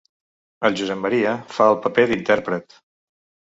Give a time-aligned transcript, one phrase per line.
[0.69, 2.83] El Josep Maria fa el paper d'intèrpret.